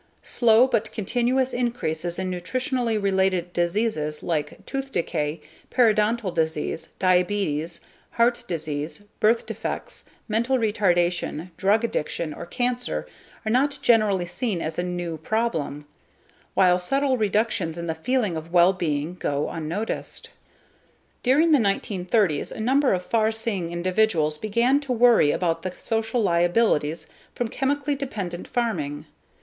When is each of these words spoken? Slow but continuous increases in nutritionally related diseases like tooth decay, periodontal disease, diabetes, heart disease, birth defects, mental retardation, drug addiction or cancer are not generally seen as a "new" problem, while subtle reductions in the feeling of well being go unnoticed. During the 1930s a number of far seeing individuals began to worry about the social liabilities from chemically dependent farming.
Slow 0.23 0.65
but 0.65 0.91
continuous 0.91 1.53
increases 1.53 2.17
in 2.17 2.31
nutritionally 2.31 2.99
related 2.99 3.53
diseases 3.53 4.23
like 4.23 4.65
tooth 4.65 4.91
decay, 4.91 5.41
periodontal 5.69 6.33
disease, 6.33 6.89
diabetes, 6.97 7.81
heart 8.13 8.43
disease, 8.47 9.03
birth 9.19 9.45
defects, 9.45 10.05
mental 10.27 10.57
retardation, 10.57 11.51
drug 11.55 11.83
addiction 11.83 12.33
or 12.33 12.47
cancer 12.47 13.05
are 13.45 13.51
not 13.51 13.77
generally 13.83 14.25
seen 14.25 14.59
as 14.59 14.79
a 14.79 14.81
"new" 14.83 15.19
problem, 15.19 15.85
while 16.55 16.79
subtle 16.79 17.15
reductions 17.15 17.77
in 17.77 17.85
the 17.85 17.93
feeling 17.93 18.35
of 18.35 18.51
well 18.51 18.73
being 18.73 19.13
go 19.13 19.49
unnoticed. 19.51 20.31
During 21.21 21.51
the 21.51 21.59
1930s 21.59 22.51
a 22.51 22.59
number 22.59 22.91
of 22.93 23.05
far 23.05 23.31
seeing 23.31 23.71
individuals 23.71 24.39
began 24.39 24.79
to 24.79 24.93
worry 24.93 25.29
about 25.29 25.61
the 25.61 25.69
social 25.71 26.23
liabilities 26.23 27.05
from 27.35 27.49
chemically 27.49 27.93
dependent 27.93 28.47
farming. 28.47 29.05